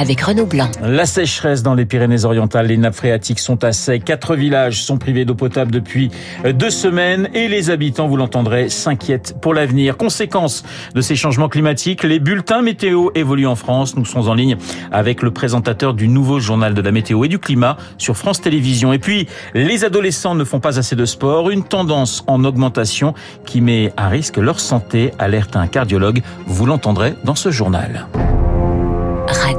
[0.00, 0.70] avec Renaud Blanc.
[0.82, 4.02] La sécheresse dans les Pyrénées-Orientales, les nappes phréatiques sont à sec.
[4.02, 6.10] Quatre villages sont privés d'eau potable depuis
[6.54, 9.98] deux semaines et les habitants, vous l'entendrez, s'inquiètent pour l'avenir.
[9.98, 13.94] Conséquence de ces changements climatiques, les bulletins météo évoluent en France.
[13.94, 14.56] Nous sommes en ligne
[14.90, 18.94] avec le présentateur du nouveau journal de la météo et du climat sur France Télévisions.
[18.94, 23.12] Et puis, les adolescents ne font pas assez de sport, une tendance en augmentation
[23.44, 26.22] qui met à risque leur santé, alerte un cardiologue.
[26.46, 28.06] Vous l'entendrez dans ce journal.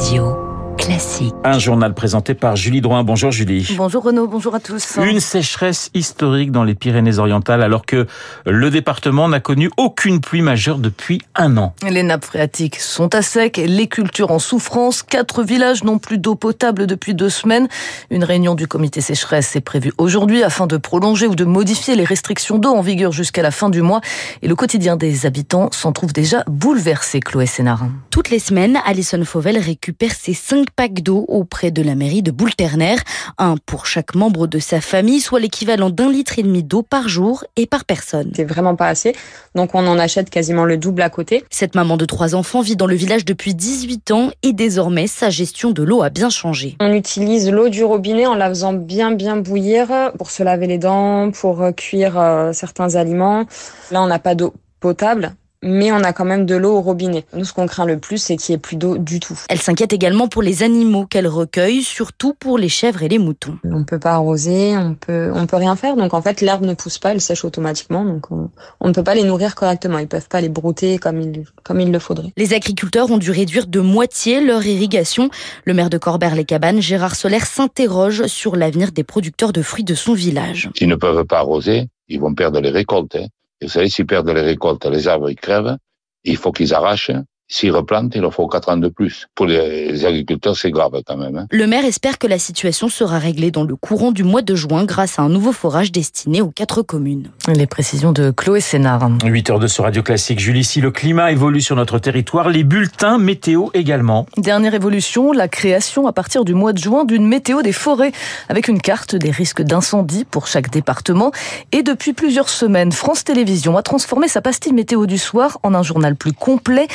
[0.02, 0.41] Radio.
[0.82, 1.36] Classique.
[1.44, 3.04] Un journal présenté par Julie Drouin.
[3.04, 3.72] Bonjour Julie.
[3.78, 4.98] Bonjour Renaud, bonjour à tous.
[4.98, 8.08] Une sécheresse historique dans les Pyrénées-Orientales alors que
[8.48, 11.76] le département n'a connu aucune pluie majeure depuis un an.
[11.88, 16.34] Les nappes phréatiques sont à sec, les cultures en souffrance, quatre villages n'ont plus d'eau
[16.34, 17.68] potable depuis deux semaines.
[18.10, 22.06] Une réunion du comité sécheresse est prévue aujourd'hui afin de prolonger ou de modifier les
[22.06, 24.02] restrictions d'eau en vigueur jusqu'à la fin du mois.
[24.42, 27.86] Et le quotidien des habitants s'en trouve déjà bouleversé, Chloé Sénard.
[28.10, 32.32] Toutes les semaines, Alison Fauvel récupère ses cinq packs d'eau auprès de la mairie de
[32.32, 32.96] Boulterner,
[33.38, 37.08] un pour chaque membre de sa famille, soit l'équivalent d'un litre et demi d'eau par
[37.08, 38.32] jour et par personne.
[38.36, 39.16] C'est vraiment pas assez,
[39.56, 41.44] donc on en achète quasiment le double à côté.
[41.50, 45.30] Cette maman de trois enfants vit dans le village depuis 18 ans et désormais sa
[45.30, 46.76] gestion de l'eau a bien changé.
[46.80, 50.78] On utilise l'eau du robinet en la faisant bien bien bouillir pour se laver les
[50.78, 53.46] dents, pour cuire euh, certains aliments.
[53.92, 57.26] Là on n'a pas d'eau potable, mais on a quand même de l'eau au robinet.
[57.34, 59.40] Nous, ce qu'on craint le plus, c'est qu'il n'y ait plus d'eau du tout.
[59.50, 63.58] Elle s'inquiète également pour les animaux qu'elle recueille, surtout pour les chèvres et les moutons.
[63.64, 65.96] On peut pas arroser, on peut, on peut rien faire.
[65.96, 68.04] Donc en fait, l'herbe ne pousse pas, elle sèche automatiquement.
[68.04, 68.50] Donc on,
[68.80, 70.00] on ne peut pas les nourrir correctement.
[70.00, 72.32] Ils peuvent pas les brouter comme il, comme il le faudrait.
[72.38, 75.30] Les agriculteurs ont dû réduire de moitié leur irrigation.
[75.66, 80.14] Le maire de Corbert-les-Cabanes, Gérard Solaire, s'interroge sur l'avenir des producteurs de fruits de son
[80.14, 80.70] village.
[80.76, 83.16] S'ils ne peuvent pas arroser, ils vont perdre les récoltes.
[83.16, 83.28] Hein.
[83.62, 85.78] Vous savez, s'ils perdent les récoltes, les arbres ils crèvent,
[86.24, 87.12] il faut qu'ils arrachent.
[87.54, 89.28] S'ils replantent, il leur faut 4 ans de plus.
[89.36, 91.36] Pour les agriculteurs, c'est grave quand même.
[91.36, 91.48] Hein.
[91.52, 94.86] Le maire espère que la situation sera réglée dans le courant du mois de juin
[94.86, 97.30] grâce à un nouveau forage destiné aux quatre communes.
[97.54, 99.10] Les précisions de Chloé Sénard.
[99.26, 100.40] 8 heures de ce Radio Classique.
[100.40, 104.26] Julie, si le climat évolue sur notre territoire, les bulletins météo également.
[104.38, 108.14] Dernière évolution, la création à partir du mois de juin d'une météo des forêts
[108.48, 111.34] avec une carte des risques d'incendie pour chaque département.
[111.74, 115.84] Et depuis plusieurs semaines, France Télévisions a transformé sa pastille météo du soir en un
[115.84, 116.88] journal plus complet.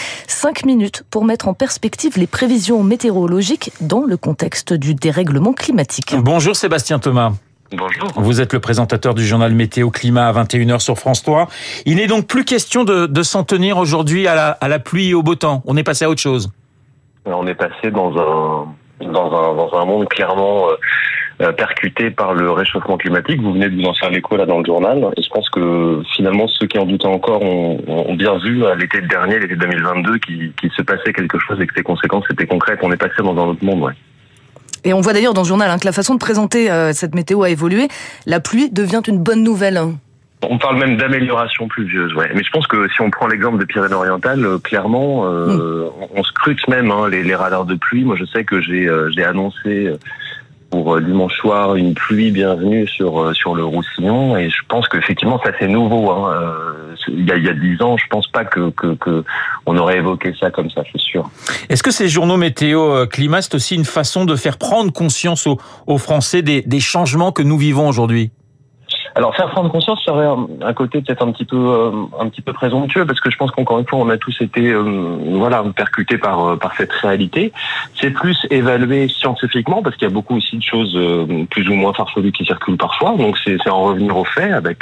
[0.47, 6.15] 5 minutes pour mettre en perspective les prévisions météorologiques dans le contexte du dérèglement climatique.
[6.21, 7.33] Bonjour Sébastien Thomas.
[7.73, 8.13] Bonjour.
[8.15, 11.49] Vous êtes le présentateur du journal Météo Climat à 21h sur France 3.
[11.85, 15.09] Il n'est donc plus question de, de s'en tenir aujourd'hui à la, à la pluie
[15.09, 15.65] et au beau temps.
[15.67, 16.53] On est passé à autre chose.
[17.25, 18.69] On est passé dans un
[19.01, 20.77] dans un dans un monde clairement euh,
[21.57, 23.41] percuté par le réchauffement climatique.
[23.41, 25.07] Vous venez de vous en faire l'écho là dans le journal.
[25.17, 28.75] Et je pense que finalement ceux qui en doutaient encore ont, ont bien vu à
[28.75, 32.47] l'été dernier, l'été 2022, qu'il qui se passait quelque chose et que ses conséquences étaient
[32.47, 32.81] concrètes.
[32.83, 33.83] On est passé dans un autre monde.
[33.83, 33.93] Ouais.
[34.85, 37.15] Et on voit d'ailleurs dans le journal hein, que la façon de présenter euh, cette
[37.15, 37.89] météo a évolué.
[38.25, 39.77] La pluie devient une bonne nouvelle.
[39.77, 39.95] Hein.
[40.43, 42.31] On parle même d'amélioration pluvieuse, ouais.
[42.35, 46.23] Mais je pense que si on prend l'exemple de Pyrénées-Orientales, euh, clairement, euh, on, on
[46.23, 48.05] scrute même hein, les, les radars de pluie.
[48.05, 49.91] Moi, je sais que j'ai euh, j'ai annoncé
[50.83, 55.53] pour dimanche soir une pluie bienvenue sur sur le Roussillon, et je pense qu'effectivement, ça
[55.59, 56.11] c'est nouveau.
[56.11, 56.33] Hein.
[56.33, 58.73] A il y a dix ans, je pense pas que,
[59.65, 61.31] on aurait évoqué ça comme ça, c'est sûr.
[61.69, 65.99] Est-ce que ces journaux météo climat c'est aussi une façon de faire prendre conscience aux,
[65.99, 68.31] Français des changements que nous vivons aujourd'hui?
[69.17, 71.91] Alors faire prendre conscience serait un, un côté peut-être un petit peu euh,
[72.21, 74.71] un petit peu présomptueux parce que je pense qu'encore une fois on a tous été
[74.71, 74.83] euh,
[75.39, 77.51] voilà percutés par euh, par cette réalité.
[77.99, 81.01] C'est plus évalué scientifiquement parce qu'il y a beaucoup aussi de choses
[81.49, 83.17] plus ou moins farfelues qui circulent parfois.
[83.17, 84.81] Donc c'est en revenir aux faits avec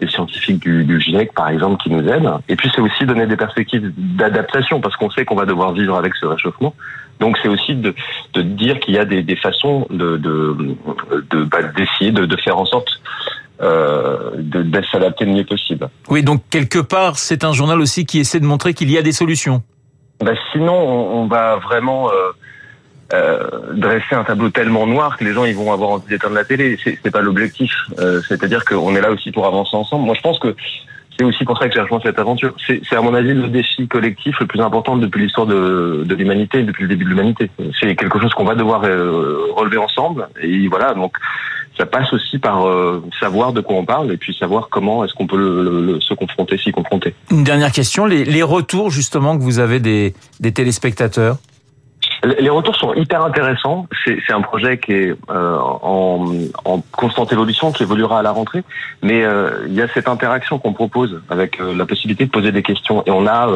[0.00, 2.38] des scientifiques du, du GIEC par exemple qui nous aident.
[2.48, 5.94] Et puis c'est aussi donner des perspectives d'adaptation parce qu'on sait qu'on va devoir vivre
[5.94, 6.74] avec ce réchauffement.
[7.20, 7.94] Donc c'est aussi de,
[8.32, 10.56] de dire qu'il y a des, des façons de de
[11.76, 12.98] d'essayer de, de, de faire en sorte
[13.60, 15.88] euh, de, de s'adapter le mieux possible.
[16.08, 19.02] Oui, donc quelque part, c'est un journal aussi qui essaie de montrer qu'il y a
[19.02, 19.62] des solutions.
[20.20, 22.32] Bah, sinon, on, on va vraiment euh,
[23.12, 26.44] euh, dresser un tableau tellement noir que les gens ils vont avoir envie d'éteindre la
[26.44, 26.78] télé.
[26.82, 27.72] C'est, pas l'objectif.
[27.98, 30.04] Euh, c'est-à-dire qu'on est là aussi pour avancer ensemble.
[30.04, 30.54] Moi, je pense que
[31.18, 32.54] c'est aussi pour ça que j'ai rejoint cette aventure.
[32.66, 36.62] C'est, à mon avis le défi collectif le plus important depuis l'histoire de, de l'humanité,
[36.62, 37.50] depuis le début de l'humanité.
[37.80, 40.28] C'est quelque chose qu'on va devoir relever ensemble.
[40.40, 41.16] Et voilà, donc
[41.78, 45.14] ça passe aussi par euh, savoir de quoi on parle et puis savoir comment est-ce
[45.14, 47.14] qu'on peut le, le, le, se confronter, s'y confronter.
[47.30, 51.36] Une dernière question, les, les, retours justement que vous avez des, des téléspectateurs?
[52.24, 53.86] Les retours sont hyper intéressants.
[54.04, 56.24] C'est un projet qui est euh, en,
[56.64, 58.64] en, constante évolution, qui évoluera à la rentrée.
[59.02, 62.50] Mais euh, il y a cette interaction qu'on propose avec euh, la possibilité de poser
[62.50, 63.04] des questions.
[63.06, 63.48] Et on a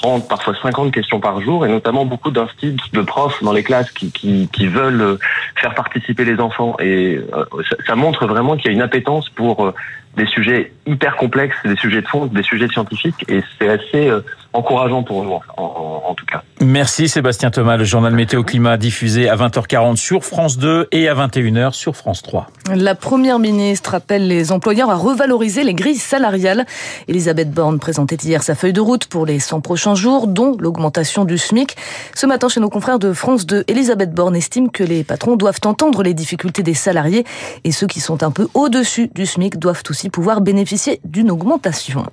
[0.00, 3.90] 30, parfois 50 questions par jour, et notamment beaucoup d'instits de profs dans les classes
[3.90, 5.18] qui, qui, qui, veulent
[5.56, 6.76] faire participer les enfants.
[6.80, 7.20] Et
[7.68, 9.72] ça, ça montre vraiment qu'il y a une appétence pour
[10.16, 14.10] des sujets hyper complexes, des sujets de fond, des sujets scientifiques, et c'est assez
[14.52, 16.42] encourageant pour nous, en, en, tout cas.
[16.60, 21.14] Merci Sébastien Thomas, le journal Météo Climat diffusé à 20h40 sur France 2 et à
[21.14, 22.48] 21h sur France 3.
[22.74, 26.66] La première ministre appelle les employeurs à revaloriser les grilles salariales.
[27.08, 31.24] Elisabeth Borne présentait hier sa feuille de route pour les 100 prochains jours, dont l'augmentation
[31.24, 31.76] du SMIC.
[32.14, 35.60] Ce matin, chez nos confrères de France 2, Elisabeth Borne estime que les patrons doivent
[35.64, 37.24] entendre les difficultés des salariés
[37.64, 42.04] et ceux qui sont un peu au-dessus du SMIC doivent aussi pouvoir bénéficier d'une augmentation.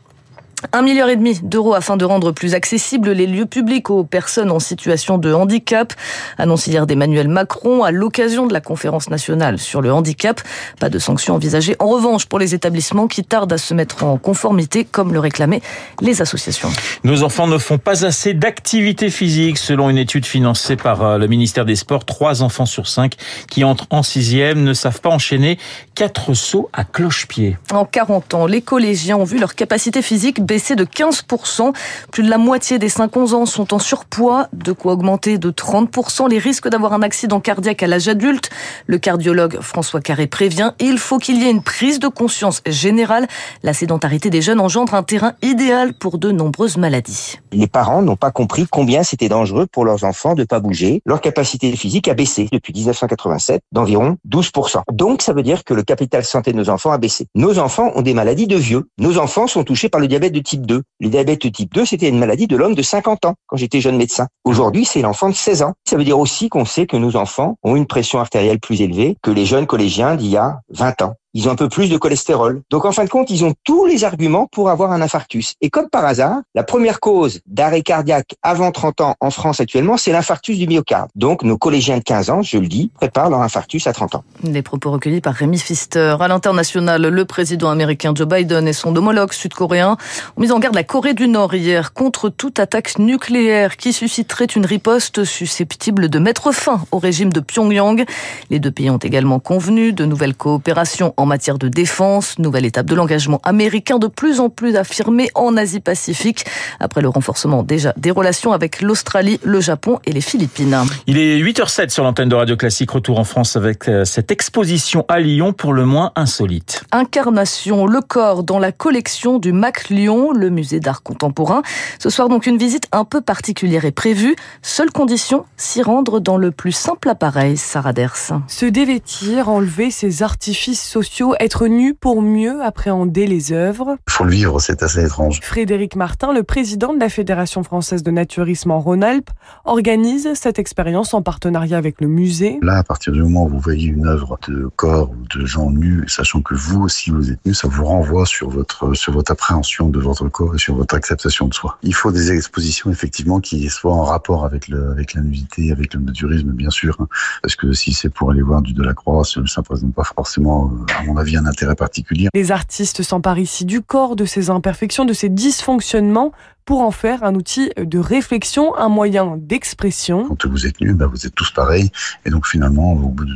[0.74, 4.50] Un milliard et demi d'euros afin de rendre plus accessibles les lieux publics aux personnes
[4.50, 5.94] en situation de handicap,
[6.39, 10.42] annonce hier d'Emmanuel Macron à l'occasion de la conférence nationale sur le handicap.
[10.80, 14.18] Pas de sanctions envisagées en revanche pour les établissements qui tardent à se mettre en
[14.18, 15.62] conformité comme le réclamaient
[16.01, 16.69] les associations.
[17.04, 21.27] Nos enfants ne font pas assez d'activité physique selon une étude financée par euh, le
[21.27, 22.04] ministère des Sports.
[22.04, 23.13] Trois enfants sur cinq
[23.51, 25.59] qui entrent en sixième ne savent pas enchaîner
[25.94, 27.57] quatre sauts à cloche-pied.
[27.71, 31.73] En 40 ans, les collégiens ont vu leur capacité physique baissé de 15%.
[32.11, 36.29] Plus de la moitié des 5-11 ans sont en surpoids, de quoi augmenter de 30%
[36.29, 38.49] les risques d'avoir un accident cardiaque à l'âge adulte.
[38.88, 43.27] Le cardiologue François Carré prévient, il faut qu'il y ait une prise de conscience générale.
[43.61, 47.39] La sédentarité des jeunes engendre un terrain idéal pour de nombreuses maladies.
[47.51, 51.01] Les parents n'ont pas compris combien c'était dangereux pour leurs enfants de pas bouger.
[51.05, 54.81] Leur capacité physique a baissé depuis 1987 d'environ 12%.
[54.94, 57.27] Donc ça veut dire que le capital santé de nos enfants a baissé.
[57.35, 58.88] Nos enfants ont des maladies de vieux.
[58.97, 60.83] Nos enfants sont touchés par le diabète de type 2.
[60.99, 63.81] Le diabète de type 2, c'était une maladie de l'homme de 50 ans quand j'étais
[63.81, 64.27] jeune médecin.
[64.43, 65.73] Aujourd'hui, c'est l'enfant de 16 ans.
[65.87, 69.17] Ça veut dire aussi qu'on sait que nos enfants ont une pression artérielle plus élevée
[69.21, 71.97] que les jeunes collégiens d'il y a 20 ans ils ont un peu plus de
[71.97, 72.62] cholestérol.
[72.69, 75.56] Donc en fin de compte, ils ont tous les arguments pour avoir un infarctus.
[75.62, 79.97] Et comme par hasard, la première cause d'arrêt cardiaque avant 30 ans en France actuellement,
[79.97, 81.09] c'est l'infarctus du myocarde.
[81.15, 84.24] Donc nos collégiens de 15 ans, je le dis, préparent leur infarctus à 30 ans.
[84.44, 86.15] Les propos recueillis par Rémi Pfister.
[86.19, 89.97] À l'international, le président américain Joe Biden et son homologue sud-coréen
[90.35, 94.45] ont mis en garde la Corée du Nord hier contre toute attaque nucléaire qui susciterait
[94.45, 98.06] une riposte susceptible de mettre fin au régime de Pyongyang.
[98.50, 102.85] Les deux pays ont également convenu de nouvelles coopérations en matière de défense, nouvelle étape
[102.85, 106.45] de l'engagement américain de plus en plus affirmé en Asie-Pacifique,
[106.79, 110.77] après le renforcement déjà des relations avec l'Australie, le Japon et les Philippines.
[111.07, 115.05] Il est 8h07 sur l'antenne de Radio Classique, retour en France avec euh, cette exposition
[115.07, 116.83] à Lyon pour le moins insolite.
[116.91, 121.63] Incarnation, le corps dans la collection du MAC Lyon, le musée d'art contemporain.
[121.97, 124.35] Ce soir donc une visite un peu particulière est prévue.
[124.61, 128.33] Seule condition, s'y rendre dans le plus simple appareil, Sarah Ders.
[128.47, 131.06] Se dévêtir, enlever ses artifices sociaux
[131.39, 133.98] être nu pour mieux appréhender les œuvres.
[134.07, 135.39] Il faut le vivre, c'est assez étrange.
[135.42, 139.30] Frédéric Martin, le président de la Fédération française de naturisme en Rhône-Alpes,
[139.65, 142.59] organise cette expérience en partenariat avec le musée.
[142.62, 145.71] Là, à partir du moment où vous voyez une œuvre de corps ou de gens
[145.71, 149.31] nus, sachant que vous aussi vous êtes nus, ça vous renvoie sur votre, sur votre
[149.31, 151.77] appréhension de votre corps et sur votre acceptation de soi.
[151.83, 155.94] Il faut des expositions, effectivement, qui soient en rapport avec le, avec la nudité, avec
[155.94, 156.95] le naturisme, bien sûr.
[157.00, 157.07] Hein.
[157.42, 160.96] Parce que si c'est pour aller voir du Delacroix, ça ne présente pas forcément euh,
[160.97, 162.30] à mon avis, un intérêt particulier.
[162.33, 166.31] Les artistes s'emparent ici du corps, de ses imperfections, de ses dysfonctionnements
[166.68, 170.28] pour en faire un outil de réflexion, un moyen d'expression.
[170.28, 171.90] Quand vous êtes nu, ben vous êtes tous pareils.
[172.26, 173.33] Et donc finalement, au bout de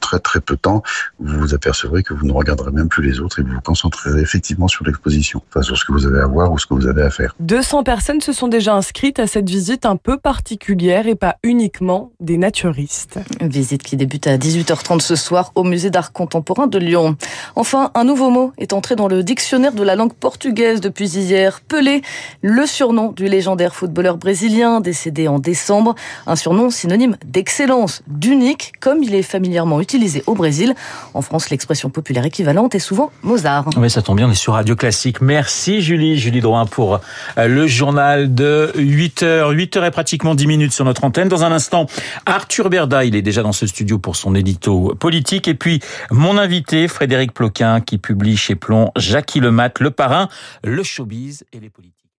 [0.00, 0.82] très très peu de temps,
[1.18, 4.20] vous vous apercevrez que vous ne regarderez même plus les autres et vous vous concentrerez
[4.20, 6.86] effectivement sur l'exposition, enfin sur ce que vous avez à voir ou ce que vous
[6.86, 7.34] avez à faire.
[7.40, 12.12] 200 personnes se sont déjà inscrites à cette visite un peu particulière et pas uniquement
[12.20, 13.18] des naturistes.
[13.40, 17.16] Une visite qui débute à 18h30 ce soir au musée d'art contemporain de Lyon.
[17.54, 21.62] Enfin, un nouveau mot est entré dans le dictionnaire de la langue portugaise depuis hier.
[21.62, 22.02] Pelé,
[22.42, 25.94] le surnom du légendaire footballeur brésilien décédé en décembre,
[26.26, 30.74] un surnom synonyme d'excellence, d'unique, comme il est familièrement utilisé au Brésil.
[31.14, 33.70] En France, l'expression populaire équivalente est souvent Mozart.
[33.76, 35.20] Oui, ça tombe bien, on est sur Radio Classique.
[35.20, 37.00] Merci Julie, Julie Drouin pour
[37.38, 39.54] euh, le journal de 8h.
[39.54, 41.28] 8h et pratiquement 10 minutes sur notre antenne.
[41.28, 41.86] Dans un instant,
[42.26, 45.48] Arthur Berda, il est déjà dans ce studio pour son édito politique.
[45.48, 45.80] Et puis,
[46.10, 50.28] mon invité, Frédéric Ploquin, qui publie chez Plomb Jackie Lemat, le parrain,
[50.64, 51.95] le showbiz et les politiques.